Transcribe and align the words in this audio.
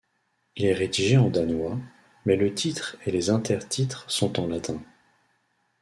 Il 0.55 0.65
est 0.65 0.73
rédigé 0.73 1.15
en 1.17 1.29
danois, 1.29 1.77
mais 2.25 2.35
le 2.35 2.55
titre 2.55 2.97
et 3.05 3.11
les 3.11 3.29
intertitres 3.29 4.09
sont 4.09 4.39
en 4.39 4.47
latin. 4.47 4.81